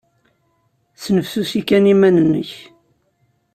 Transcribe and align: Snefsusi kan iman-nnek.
Snefsusi 1.01 1.61
kan 1.67 1.85
iman-nnek. 1.93 2.51